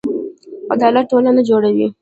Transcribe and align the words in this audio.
عدالت 0.73 1.05
ټولنه 1.11 1.41
جوړوي 1.49 1.87